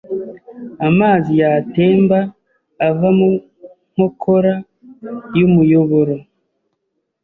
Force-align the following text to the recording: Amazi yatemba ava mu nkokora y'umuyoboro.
Amazi 0.87 1.31
yatemba 1.41 2.19
ava 2.87 3.07
mu 3.17 3.29
nkokora 3.91 4.53
y'umuyoboro. 5.37 6.15